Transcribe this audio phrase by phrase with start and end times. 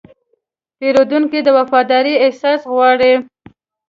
[0.77, 3.13] پیرودونکی د وفادارۍ احساس غواړي.